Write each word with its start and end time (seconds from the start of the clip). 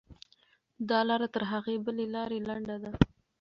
دا 0.89 0.99
لاره 1.09 1.27
تر 1.35 1.43
هغې 1.51 1.75
بلې 1.85 2.05
لارې 2.15 2.39
لنډه 2.47 2.75
ده. 2.83 2.91